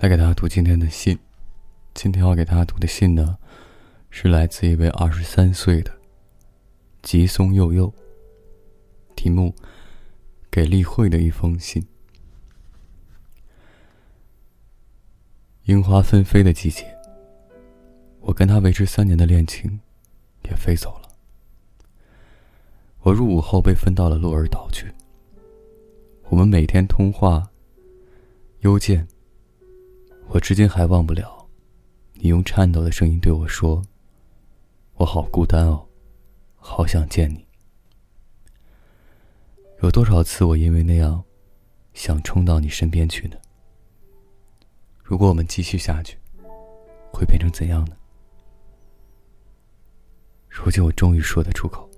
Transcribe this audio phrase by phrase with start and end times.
[0.00, 1.18] 来给大家读今天的信。
[1.92, 3.36] 今天要给大家读的信呢，
[4.10, 5.90] 是来自一位二十三岁的
[7.02, 7.92] 吉松佑佑。
[9.16, 9.52] 题目：
[10.52, 11.84] 给例会的一封信。
[15.64, 16.86] 樱花纷飞的季节，
[18.20, 19.80] 我跟他维持三年的恋情
[20.44, 21.08] 也飞走了。
[23.00, 24.94] 我入伍后被分到了鹿儿岛去。
[26.28, 27.50] 我们每天通话、
[28.60, 29.04] 邮件。
[30.30, 31.48] 我至今还忘不了，
[32.12, 33.82] 你用颤抖的声音对我说
[34.96, 35.88] ：“我好孤单哦，
[36.56, 37.46] 好想见你。”
[39.82, 41.24] 有多少次我因为那样，
[41.94, 43.36] 想冲到你身边去呢？
[45.02, 46.18] 如果我们继续下去，
[47.10, 47.96] 会变成怎样呢？
[50.48, 51.88] 如今我终于说得出口。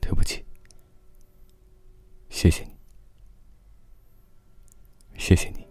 [0.00, 0.44] 对不起，
[2.30, 2.70] 谢谢你，
[5.18, 5.65] 谢谢你。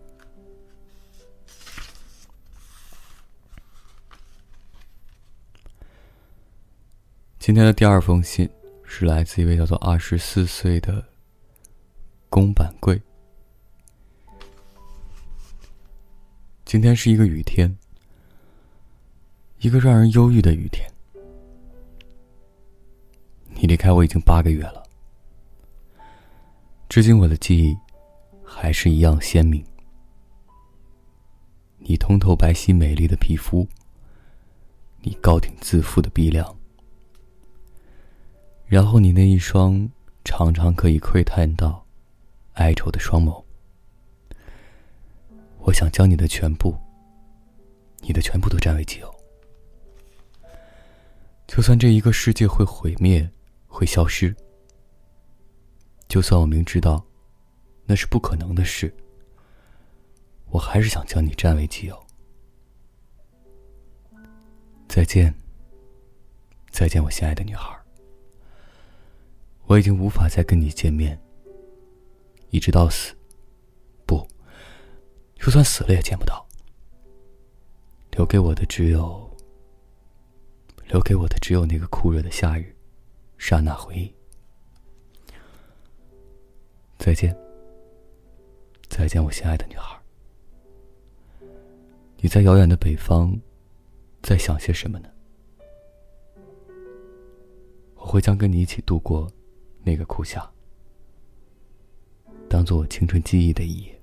[7.45, 8.49] 今天的第二封信
[8.83, 11.05] 是来自一位叫做二十四岁的
[12.27, 12.99] 宫板贵。
[16.65, 17.71] 今天是一个雨天，
[19.59, 20.91] 一个让人忧郁的雨天。
[23.49, 24.83] 你离开我已经八个月了，
[26.89, 27.77] 至今我的记忆
[28.43, 29.63] 还是一样鲜明。
[31.77, 33.67] 你通透白皙美丽的皮肤，
[35.01, 36.57] 你高挺自负的鼻梁。
[38.67, 39.89] 然后你那一双
[40.23, 41.85] 常常可以窥探到
[42.53, 43.43] 哀愁的双眸，
[45.59, 46.75] 我想将你的全部，
[48.01, 49.15] 你的全部都占为己有。
[51.47, 53.29] 就算这一个世界会毁灭，
[53.67, 54.35] 会消失，
[56.07, 57.05] 就算我明知道
[57.85, 58.91] 那是不可能的事，
[60.49, 62.03] 我还是想将你占为己有。
[64.87, 65.33] 再见，
[66.71, 67.84] 再见，我心爱的女孩。
[69.67, 71.19] 我已经无法再跟你见面，
[72.49, 73.15] 一直到死。
[74.05, 74.25] 不，
[75.35, 76.45] 就算死了也见不到。
[78.11, 79.29] 留给我的只有，
[80.87, 82.75] 留给我的只有那个酷热的夏日，
[83.37, 84.13] 刹那回忆。
[86.99, 87.35] 再见，
[88.87, 89.99] 再见，我心爱的女孩。
[92.17, 93.35] 你在遥远的北方，
[94.21, 95.09] 在想些什么呢？
[97.95, 99.27] 我会将跟你一起度过。
[99.85, 100.51] 那个苦夏，
[102.49, 104.01] 当做我青春记忆的一页，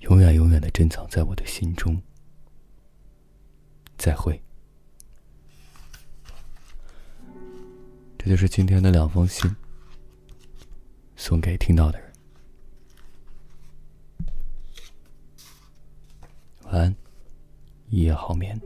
[0.00, 2.02] 永远永远的珍藏在我的心中。
[3.96, 4.42] 再会。
[8.18, 9.48] 这就是今天的两封信，
[11.14, 12.12] 送给听到的人。
[16.64, 16.96] 晚安，
[17.88, 18.60] 一夜好眠。